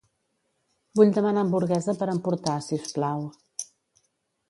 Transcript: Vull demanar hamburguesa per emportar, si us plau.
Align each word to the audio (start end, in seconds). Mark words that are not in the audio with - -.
Vull 0.99 1.11
demanar 1.17 1.45
hamburguesa 1.45 1.97
per 2.01 2.09
emportar, 2.17 2.59
si 2.71 2.83
us 2.87 2.99
plau. 2.99 3.25